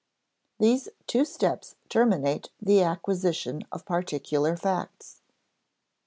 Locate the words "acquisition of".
2.81-3.85